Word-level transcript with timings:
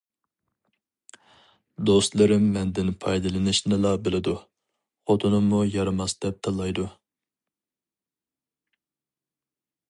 دوستلىرىم 1.89 2.47
مەندىن 2.55 2.89
پايدىلىنىشنىلا 3.05 3.91
بىلىدۇ، 4.07 4.33
خوتۇنۇممۇ 5.11 5.61
يارىماس 5.77 6.17
دەپ 6.27 6.41
تىللايدۇ. 6.49 6.87